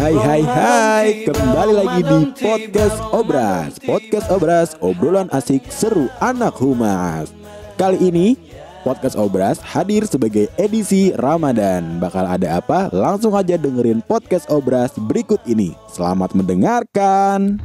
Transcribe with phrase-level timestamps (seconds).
[0.00, 3.76] Hai hai hai, kembali lagi di Podcast Obras.
[3.84, 7.36] Podcast Obras, obrolan asik seru anak humas.
[7.76, 8.32] Kali ini
[8.80, 12.00] Podcast Obras hadir sebagai edisi Ramadan.
[12.00, 12.88] Bakal ada apa?
[12.96, 15.76] Langsung aja dengerin Podcast Obras berikut ini.
[15.92, 17.60] Selamat mendengarkan.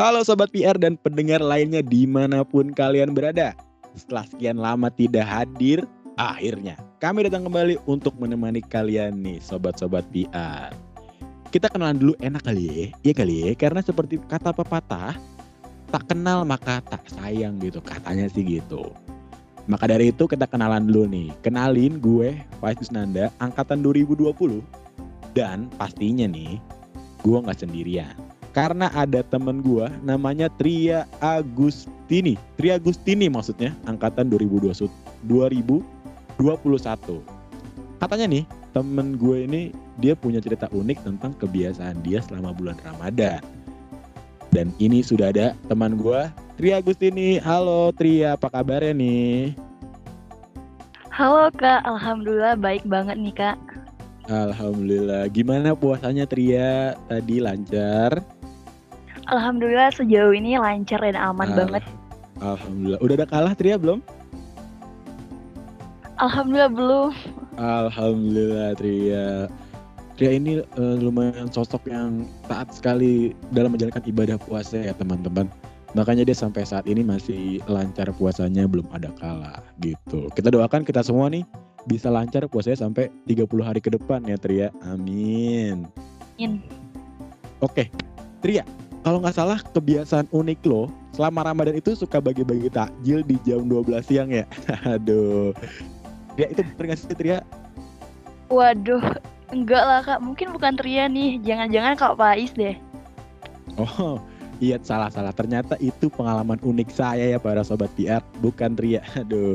[0.00, 3.52] Halo Sobat PR dan pendengar lainnya di mana pun kalian berada
[3.94, 10.70] setelah sekian lama tidak hadir, akhirnya kami datang kembali untuk menemani kalian nih sobat-sobat PR.
[11.50, 15.18] Kita kenalan dulu enak kali ya, iya kali ya, karena seperti kata pepatah,
[15.90, 18.94] tak kenal maka tak sayang gitu, katanya sih gitu.
[19.66, 24.62] Maka dari itu kita kenalan dulu nih, kenalin gue Faiz Nanda, angkatan 2020.
[25.30, 26.58] Dan pastinya nih,
[27.22, 28.18] gue gak sendirian
[28.50, 32.34] karena ada temen gue namanya Tria Agustini.
[32.58, 34.90] Tria Agustini maksudnya angkatan 2021.
[35.28, 37.22] 2021.
[38.00, 39.62] Katanya nih temen gue ini
[40.00, 43.42] dia punya cerita unik tentang kebiasaan dia selama bulan Ramadan.
[44.50, 46.20] Dan ini sudah ada teman gue
[46.58, 47.38] Tria Agustini.
[47.38, 49.54] Halo Tria, apa kabarnya nih?
[51.14, 53.58] Halo Kak, Alhamdulillah baik banget nih Kak.
[54.30, 55.26] Alhamdulillah.
[55.30, 56.94] Gimana puasanya Tria?
[57.10, 58.39] Tadi lancar?
[59.30, 61.84] Alhamdulillah sejauh ini lancar dan aman Al banget.
[62.42, 62.98] Alhamdulillah.
[62.98, 64.02] Udah ada kalah Tria belum?
[66.18, 67.10] Alhamdulillah belum.
[67.56, 69.46] Alhamdulillah Tria.
[70.18, 75.46] Tria ini uh, lumayan sosok yang taat sekali dalam menjalankan ibadah puasa ya teman-teman.
[75.94, 80.26] Makanya dia sampai saat ini masih lancar puasanya belum ada kalah gitu.
[80.34, 81.46] Kita doakan kita semua nih
[81.86, 84.68] bisa lancar puasanya sampai 30 hari ke depan ya Tria.
[84.86, 85.86] Amin.
[86.38, 86.62] Amin.
[87.60, 87.92] Oke,
[88.40, 88.64] Tria,
[89.00, 94.04] kalau nggak salah kebiasaan unik lo selama Ramadan itu suka bagi-bagi takjil di jam 12
[94.04, 94.44] siang ya.
[94.96, 95.56] Aduh.
[96.38, 97.40] Ya itu bener gak sih Tria?
[98.50, 99.02] Waduh,
[99.54, 100.20] enggak lah kak.
[100.20, 101.38] Mungkin bukan Tria nih.
[101.42, 102.74] Jangan-jangan Kak Pais deh.
[103.78, 104.18] Oh,
[104.58, 105.30] iya salah-salah.
[105.36, 108.24] Ternyata itu pengalaman unik saya ya para sobat PR.
[108.42, 109.00] Bukan Tria.
[109.14, 109.54] Aduh.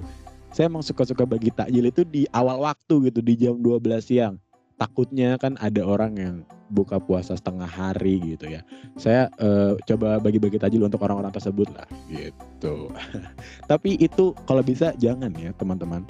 [0.55, 3.19] Saya emang suka-suka bagi takjil itu di awal waktu gitu.
[3.19, 4.39] Di jam 12 siang.
[4.75, 6.36] Takutnya kan ada orang yang
[6.68, 8.62] buka puasa setengah hari gitu ya.
[9.00, 12.90] Saya uh, coba bagi-bagi tajil untuk orang-orang tersebut lah gitu.
[13.72, 16.03] Tapi itu kalau bisa jangan ya teman-teman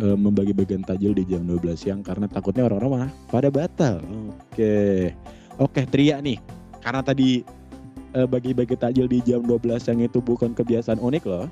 [0.00, 4.00] uh, membagi-bagian tajil di jam 12 siang karena takutnya orang-orang malah pada batal.
[4.50, 5.12] Oke.
[5.60, 6.40] Oke, Tria nih.
[6.80, 7.44] Karena tadi
[8.16, 11.46] uh, bagi-bagi tajil di jam 12 siang itu bukan kebiasaan unik loh.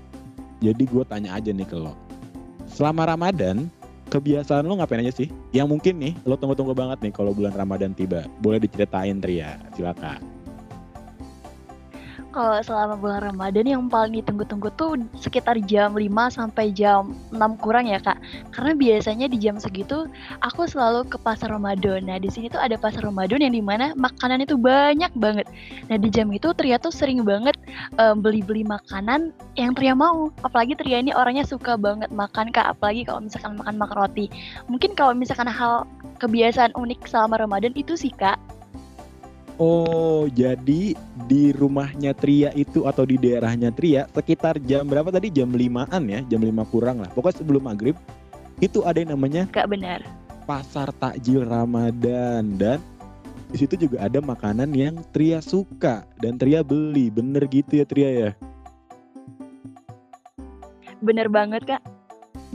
[0.60, 1.96] Jadi gue tanya aja nih ke lo.
[2.68, 3.68] Selama Ramadan,
[4.10, 5.30] kebiasaan lo ngapain aja sih?
[5.54, 8.26] Yang mungkin nih lo tunggu-tunggu banget nih kalau bulan Ramadan tiba.
[8.42, 10.39] Boleh diceritain Tria, silakan
[12.30, 17.90] kalau selama bulan Ramadan yang paling ditunggu-tunggu tuh sekitar jam 5 sampai jam 6 kurang
[17.90, 18.18] ya kak.
[18.54, 20.06] Karena biasanya di jam segitu
[20.40, 22.06] aku selalu ke pasar Ramadan.
[22.06, 25.46] Nah di sini tuh ada pasar Ramadan yang di mana makanan itu banyak banget.
[25.90, 27.58] Nah di jam itu Tria tuh sering banget
[27.98, 30.30] um, beli-beli makanan yang Tria mau.
[30.46, 32.78] Apalagi Tria ini orangnya suka banget makan kak.
[32.78, 34.26] Apalagi kalau misalkan makan makan roti
[34.70, 35.84] mungkin kalau misalkan hal
[36.22, 38.38] kebiasaan unik selama Ramadan itu sih kak
[39.60, 40.96] Oh, jadi
[41.28, 45.28] di rumahnya Tria itu atau di daerahnya Tria sekitar jam berapa tadi?
[45.28, 47.12] Jam limaan ya, jam lima kurang lah.
[47.12, 47.92] Pokoknya sebelum maghrib
[48.64, 50.00] itu ada yang namanya Gak benar.
[50.48, 52.80] Pasar Takjil Ramadan dan
[53.52, 57.12] di situ juga ada makanan yang Tria suka dan Tria beli.
[57.12, 58.30] Bener gitu ya Tria ya?
[61.04, 61.84] Bener banget kak.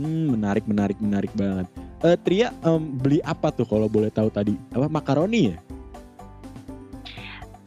[0.02, 1.70] Hmm, menarik, menarik, menarik banget.
[2.02, 4.58] Uh, Tria um, beli apa tuh kalau boleh tahu tadi?
[4.74, 5.58] Apa makaroni ya?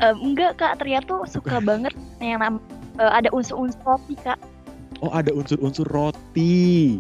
[0.03, 0.83] Um, enggak kak.
[0.83, 2.55] Tria tuh suka banget yang nam
[2.99, 4.39] uh, ada unsur-unsur roti kak.
[5.03, 6.99] Oh ada unsur-unsur roti.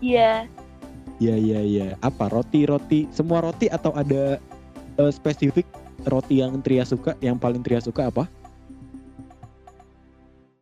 [0.00, 0.48] Iya.
[1.20, 1.86] Iya iya iya.
[2.00, 2.32] Apa?
[2.32, 3.04] Roti roti.
[3.12, 4.40] Semua roti atau ada
[4.96, 5.68] uh, spesifik
[6.08, 7.12] roti yang Tria suka?
[7.20, 8.24] Yang paling Tria suka apa?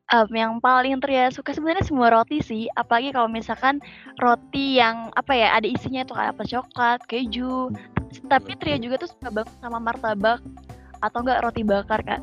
[0.09, 2.67] Um, yang paling Tria suka sebenarnya semua roti sih.
[2.75, 3.79] Apalagi kalau misalkan
[4.19, 7.71] roti yang apa ya ada isinya tuh kayak apa coklat keju.
[8.09, 8.25] Hmm.
[8.33, 10.41] tapi Tria juga tuh suka banget sama martabak
[11.03, 12.21] atau enggak roti bakar kak?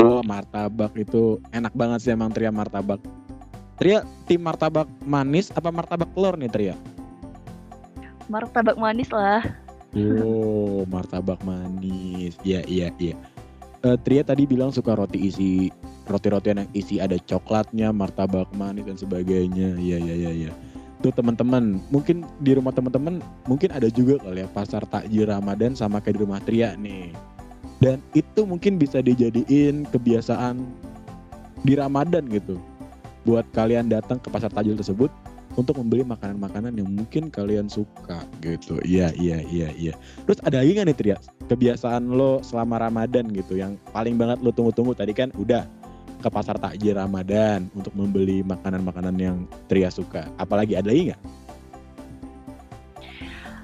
[0.00, 2.98] Oh martabak itu enak banget sih emang Tria martabak.
[3.76, 6.74] Tria tim martabak manis apa martabak telur nih Tria?
[8.26, 9.44] Martabak manis lah.
[10.16, 12.34] Oh martabak manis.
[12.40, 13.14] Iya iya iya.
[13.82, 15.68] Uh, Tria tadi bilang suka roti isi
[16.06, 19.76] roti-rotian yang isi ada coklatnya martabak manis dan sebagainya.
[19.76, 20.52] Iya iya iya iya.
[21.02, 25.98] Tuh teman-teman mungkin di rumah teman-teman mungkin ada juga kali ya pasar takjil Ramadan sama
[25.98, 27.31] kayak di rumah Tria nih
[27.82, 30.62] dan itu mungkin bisa dijadiin kebiasaan
[31.66, 32.54] di Ramadan gitu
[33.26, 35.10] buat kalian datang ke pasar tajil tersebut
[35.58, 38.80] untuk membeli makanan-makanan yang mungkin kalian suka gitu.
[38.86, 39.94] Iya, iya, iya, iya.
[40.24, 41.16] Terus ada lagi nggak nih Tria?
[41.50, 45.68] Kebiasaan lo selama Ramadan gitu yang paling banget lo tunggu-tunggu tadi kan udah
[46.22, 49.36] ke pasar takjil Ramadan untuk membeli makanan-makanan yang
[49.68, 50.24] Tria suka.
[50.40, 51.22] Apalagi ada lagi nggak?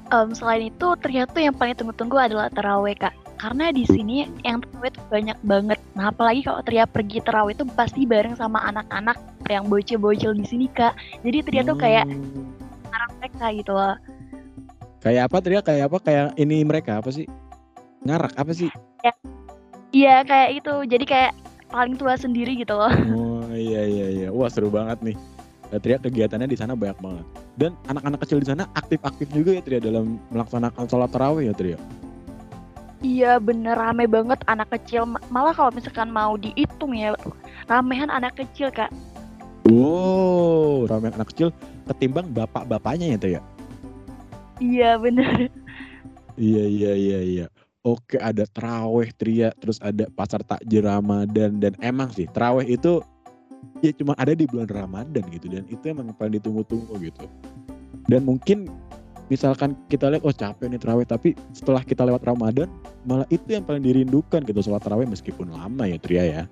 [0.09, 4.91] Um, selain itu ternyata yang paling tunggu-tunggu adalah terawih kak karena di sini yang terawih
[4.91, 5.79] itu banyak banget.
[5.95, 9.15] Nah, apalagi kalau Tria pergi terawih itu pasti bareng sama anak-anak
[9.47, 10.99] yang bocil-bocil di sini, Kak.
[11.23, 12.51] Jadi Tria tuh kayak Hmm.
[12.91, 13.95] anak mereka gitu loh.
[14.99, 15.61] Kayak apa Tria?
[15.63, 15.99] Kayak apa?
[16.03, 17.31] Kayak ini mereka apa sih?
[18.03, 18.69] Ngarak apa sih?
[19.95, 20.75] Iya, kayak itu.
[20.91, 21.33] Jadi kayak
[21.71, 22.91] paling tua sendiri gitu loh.
[23.49, 24.29] Oh iya iya iya.
[24.29, 25.17] Wah seru banget nih.
[25.69, 27.25] Eh, Tria kegiatannya di sana banyak banget.
[27.55, 31.79] Dan anak-anak kecil di sana aktif-aktif juga ya Tria dalam melaksanakan sholat tarawih ya Tria.
[32.99, 35.07] Iya, bener rame banget anak kecil.
[35.07, 37.15] Ma- Malah kalau misalkan mau dihitung ya,
[37.71, 38.91] ramehan anak kecil, Kak.
[39.69, 41.55] Wow, ramen anak kecil
[41.87, 43.43] ketimbang bapak-bapaknya ya Tria.
[44.59, 45.53] Iya, bener.
[46.39, 47.47] Iya iya iya iya.
[47.87, 52.99] Oke ada terawih Tria, terus ada pasar takjil Ramadan dan emang sih terawih itu
[53.83, 57.27] ya cuma ada di bulan Ramadan gitu dan itu emang paling ditunggu-tunggu gitu.
[58.11, 58.67] Dan mungkin
[59.29, 62.69] misalkan kita lihat oh capek nih terawih tapi setelah kita lewat Ramadan
[63.05, 66.45] malah itu yang paling dirindukan gitu sholat terawih meskipun lama ya Tria ya.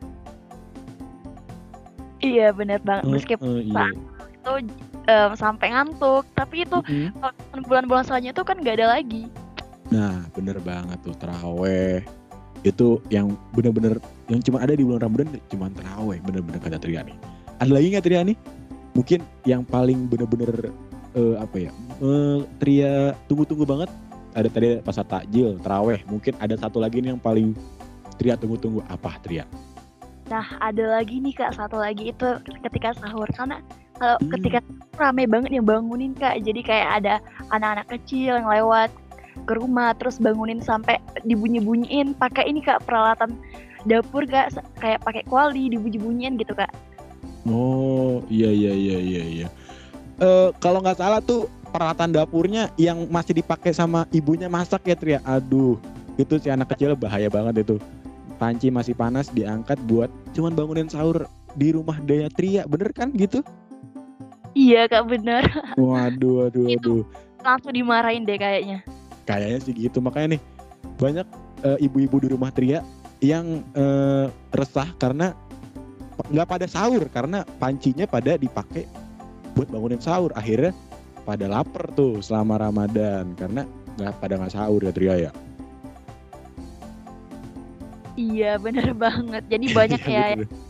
[2.24, 3.04] Iya, bener banget.
[3.12, 3.86] Meskipun Eh, eh, iya.
[4.32, 4.52] itu
[5.04, 9.24] em, sampai ngantuk, tapi itu misalkan bulan-bulan selanjutnya itu kan nggak ada lagi.
[9.92, 12.02] Nah bener banget tuh terawih
[12.66, 17.16] itu yang bener-bener yang cuma ada di bulan Ramadan cuma terawih bener-bener kata Tria nih.
[17.62, 18.36] Ada lagi nggak Tria nih?
[18.96, 20.72] Mungkin yang paling bener-bener
[21.16, 21.70] eh, apa ya?
[21.98, 23.90] eh, Tria tunggu-tunggu banget.
[24.36, 26.04] Ada tadi pasar takjil, terawih.
[26.12, 27.56] Mungkin ada satu lagi nih yang paling
[28.20, 29.48] Tria tunggu-tunggu apa Tria?
[30.28, 32.28] Nah, ada lagi nih Kak, satu lagi itu
[32.60, 33.24] ketika sahur.
[33.32, 33.64] Karena
[33.96, 34.28] kalau Hmm.
[34.36, 34.60] ketika
[35.00, 36.44] rame banget yang bangunin Kak.
[36.44, 37.14] Jadi kayak ada
[37.48, 38.92] anak-anak kecil yang lewat
[39.48, 43.36] ke rumah terus bangunin sampai dibunyi-bunyiin pakai ini Kak peralatan
[43.88, 46.72] dapur Kak kayak pakai kuali dibunyi-bunyiin gitu Kak.
[47.46, 49.48] Oh iya iya iya iya iya.
[50.16, 55.20] Eh kalau nggak salah tuh peralatan dapurnya yang masih dipakai sama ibunya masak ya Tria.
[55.28, 55.76] Aduh,
[56.16, 57.76] itu si anak kecil bahaya banget itu.
[58.40, 63.40] Panci masih panas diangkat buat cuman bangunin sahur di rumah Daya Tria, bener kan gitu?
[64.56, 65.44] Iya Kak bener.
[65.80, 67.04] Waduh, waduh, waduh.
[67.44, 68.80] Langsung dimarahin deh kayaknya.
[69.28, 70.00] Kayaknya sih gitu.
[70.00, 70.42] Makanya nih
[70.96, 71.26] banyak
[71.60, 72.80] eh, ibu-ibu di rumah Tria
[73.20, 75.36] yang eh, resah karena
[76.32, 78.88] nggak pada sahur karena pancinya pada dipakai
[79.56, 80.30] buat bangunin sahur.
[80.36, 80.76] Akhirnya
[81.24, 83.64] pada lapar tuh selama Ramadan karena
[83.96, 85.32] nggak pada nggak sahur ya Tria ya.
[88.14, 89.42] Iya bener banget.
[89.48, 90.36] Jadi banyak Iya, ya.
[90.38, 90.60] betul.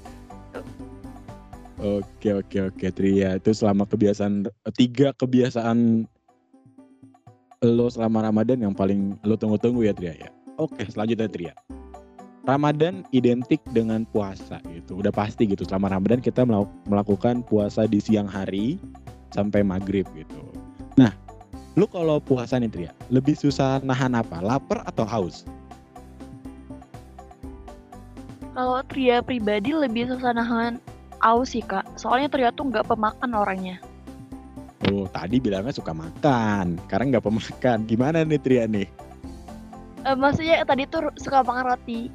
[1.77, 6.09] Oke oke oke Tria itu selama kebiasaan tiga kebiasaan
[7.61, 10.29] lo selama Ramadan yang paling lo tunggu-tunggu ya Tria ya.
[10.57, 11.53] Oke selanjutnya Tria.
[12.47, 15.03] Ramadan identik dengan puasa gitu.
[15.03, 16.47] Udah pasti gitu selama Ramadan kita
[16.87, 18.79] melakukan puasa di siang hari
[19.35, 20.55] sampai maghrib gitu.
[20.95, 21.11] Nah,
[21.75, 24.39] lu kalau puasa nih Tria, lebih susah nahan apa?
[24.39, 25.43] Lapar atau haus?
[28.55, 30.79] Kalau Tria pribadi lebih susah nahan
[31.27, 31.99] aus sih Kak.
[31.99, 33.83] Soalnya Tria tuh nggak pemakan orangnya.
[34.87, 37.91] Oh, tadi bilangnya suka makan, sekarang nggak pemakan.
[37.91, 38.87] Gimana nih Tria nih?
[40.07, 42.07] Eh, maksudnya tadi tuh suka makan roti.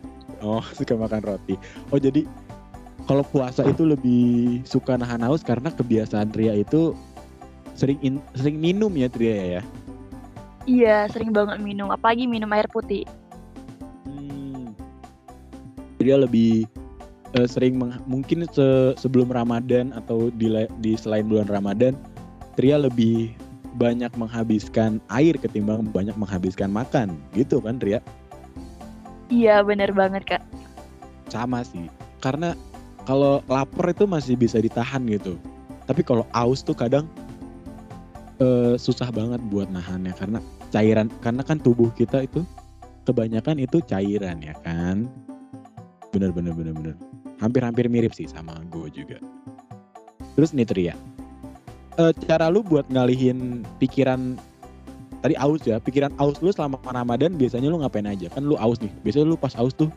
[0.41, 1.55] Oh, suka makan roti.
[1.93, 2.25] Oh, jadi
[3.10, 6.93] kalau puasa itu lebih suka nahan haus karena kebiasaan Tria itu
[7.74, 9.62] sering in- sering minum ya Tria ya.
[10.69, 11.89] Iya, sering banget minum.
[11.89, 13.10] Apalagi minum air putih.
[14.05, 14.77] Hmm.
[15.98, 16.69] Dia lebih
[17.33, 21.98] eh, sering meng- mungkin se- sebelum Ramadan atau di di selain bulan Ramadan,
[22.53, 23.33] Tria lebih
[23.79, 28.03] banyak menghabiskan air ketimbang banyak menghabiskan makan, gitu kan Tria?
[29.31, 30.43] Iya, bener banget Kak.
[31.31, 31.88] Sama sih,
[32.19, 32.51] karena
[33.07, 35.39] kalau lapar itu masih bisa ditahan gitu,
[35.88, 37.07] tapi kalau aus tuh kadang
[38.43, 40.11] eh, susah banget buat nahannya.
[40.19, 40.43] Karena
[40.75, 42.43] cairan, karena kan tubuh kita itu
[43.07, 45.07] kebanyakan itu cairan ya kan,
[46.11, 46.95] bener bener bener bener,
[47.39, 49.17] hampir-hampir mirip sih sama gue juga.
[50.35, 50.95] Terus nih Tria,
[51.95, 54.35] eh, cara lu buat ngalihin pikiran
[55.21, 58.27] tadi aus ya, pikiran aus lu selama Ramadan biasanya lu ngapain aja?
[58.33, 59.87] Kan lu aus nih, biasanya lu pas aus tuh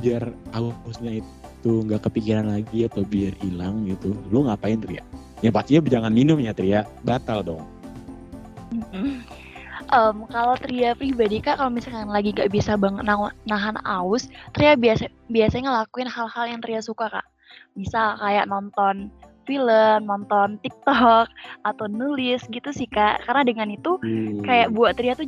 [0.00, 4.16] biar ausnya itu nggak kepikiran lagi atau biar hilang gitu.
[4.32, 5.04] Lu ngapain Tria?
[5.44, 7.64] Ya pastinya jangan minum ya Tria, batal dong.
[9.90, 14.78] Em, kalau Tria pribadi kak, kalau misalkan lagi gak bisa banget na- nahan aus, Tria
[14.78, 17.26] biasa biasanya ngelakuin hal-hal yang Tria suka kak.
[17.74, 19.10] Misal kayak nonton
[19.50, 21.26] film, nonton TikTok,
[21.66, 23.26] atau nulis gitu sih kak.
[23.26, 24.38] Karena dengan itu Uh.
[24.46, 25.26] kayak buat Tria tuh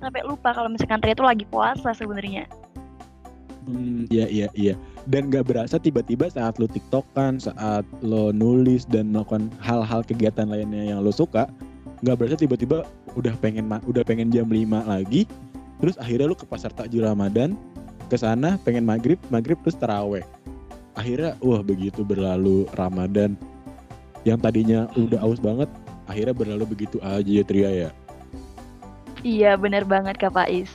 [0.00, 2.48] sampai lupa kalau misalkan Tria tuh lagi puasa sebenarnya.
[3.64, 4.74] Hmm, iya iya iya.
[5.08, 10.96] Dan gak berasa tiba-tiba saat lo tiktokan, saat lo nulis dan melakukan hal-hal kegiatan lainnya
[10.96, 11.48] yang lo suka,
[12.04, 12.84] gak berasa tiba-tiba
[13.16, 15.24] udah pengen udah pengen jam 5 lagi,
[15.80, 17.56] terus akhirnya lo ke pasar takjil Ramadan,
[18.12, 20.24] ke sana pengen maghrib, maghrib terus taraweh.
[20.94, 23.34] Akhirnya wah begitu berlalu Ramadan
[24.22, 25.68] yang tadinya udah aus banget,
[26.06, 27.90] akhirnya berlalu begitu aja ya Tria ya.
[29.24, 30.70] Iya bener banget kak Faiz.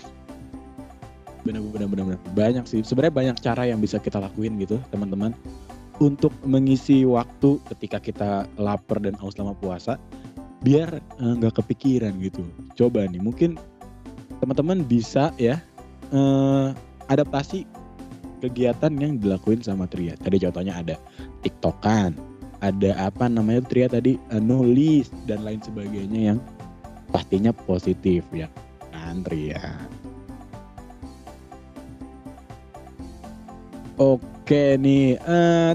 [1.48, 2.20] benar benar benar benar.
[2.36, 5.32] banyak sih sebenarnya banyak cara yang bisa kita lakuin gitu teman-teman
[6.00, 10.00] untuk mengisi waktu ketika kita lapar dan haus selama puasa
[10.64, 12.44] biar eh, nggak kepikiran gitu
[12.76, 13.56] coba nih mungkin
[14.44, 15.60] teman-teman bisa ya
[16.12, 16.68] eh,
[17.08, 17.64] adaptasi
[18.40, 20.96] kegiatan yang dilakuin sama Tria tadi contohnya ada
[21.44, 22.16] tiktokan
[22.60, 26.40] ada apa namanya Tria tadi eh, nulis dan lain sebagainya yang
[27.12, 28.48] pastinya positif ya
[28.92, 29.76] kan Tria
[34.00, 35.72] Oke nih, eh,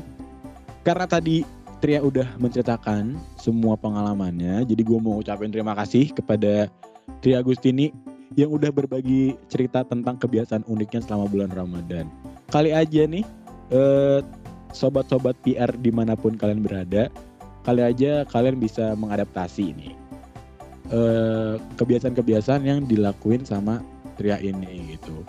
[0.80, 1.44] karena tadi
[1.84, 6.72] Tria udah menceritakan semua pengalamannya, jadi gue mau ucapin terima kasih kepada
[7.20, 7.92] Tria Agustini
[8.32, 12.08] yang udah berbagi cerita tentang kebiasaan uniknya selama bulan Ramadan.
[12.54, 13.26] Kali aja nih,
[13.74, 14.22] eh,
[14.70, 17.10] sobat-sobat PR di mana pun kalian berada,
[17.66, 19.94] kali aja kalian bisa mengadaptasi nih
[20.94, 23.82] eh, kebiasaan-kebiasaan yang dilakuin sama
[24.14, 25.26] Tria ini gitu.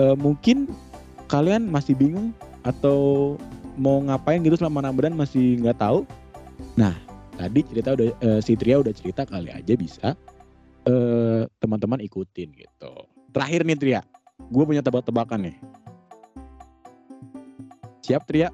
[0.00, 0.72] Eh, mungkin
[1.28, 2.32] kalian masih bingung
[2.64, 3.36] atau
[3.76, 6.08] mau ngapain gitu selama Ramadan masih nggak tahu.
[6.80, 6.96] Nah,
[7.36, 10.16] tadi cerita udah eh, si Tria udah cerita kali aja bisa
[11.60, 12.92] teman-teman ikutin gitu.
[13.36, 14.00] Terakhir nih Tria,
[14.48, 15.56] gue punya tebak-tebakan nih.
[18.08, 18.48] Siap Tria?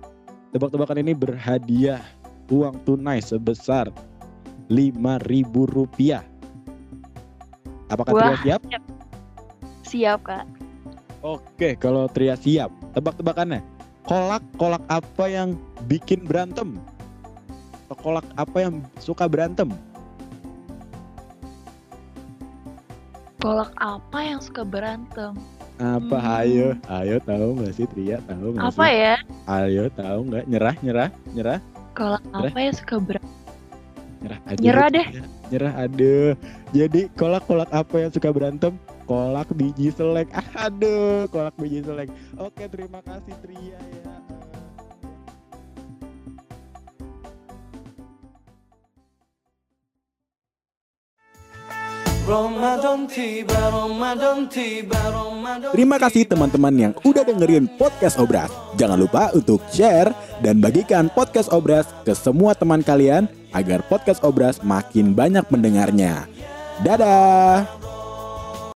[0.51, 2.03] Tebak-tebakan ini berhadiah
[2.51, 3.87] uang tunai sebesar
[4.67, 6.27] ribu rupiah.
[7.87, 8.43] Apakah Tria Wah.
[8.43, 8.61] siap?
[9.87, 10.45] Siap kak.
[11.23, 12.75] Oke, kalau Tria siap.
[12.99, 13.63] Tebak-tebakannya.
[14.03, 15.55] Kolak kolak apa yang
[15.87, 16.75] bikin berantem?
[17.95, 19.71] Kolak apa yang suka berantem?
[23.39, 25.39] Kolak apa yang suka berantem?
[25.75, 26.17] Apa?
[26.23, 26.39] Hmm.
[26.39, 28.23] Ayo, ayo tahu nggak sih Tria?
[28.31, 28.95] Tahu nggak Apa sih?
[28.95, 29.15] ya?
[29.51, 30.45] Ayo tahu nggak?
[30.47, 31.59] Nyerah, nyerah, nyerah,
[31.95, 33.31] Kolak apa yang suka berantem?
[34.25, 34.61] nyerah aja.
[34.63, 35.07] Nyerah deh.
[35.53, 36.33] Nyerah, aduh.
[36.73, 38.73] Jadi kolak kolak apa yang suka berantem?
[39.05, 40.33] Kolak biji selek.
[40.57, 42.09] Aduh, kolak biji selek.
[42.41, 44.04] Oke, terima kasih Tria ya.
[55.77, 58.49] Terima kasih teman-teman yang udah dengerin podcast Obras.
[58.81, 60.09] Jangan lupa untuk share
[60.41, 66.25] dan bagikan podcast Obras ke semua teman kalian agar podcast Obras makin banyak mendengarnya.
[66.81, 67.84] Dadah.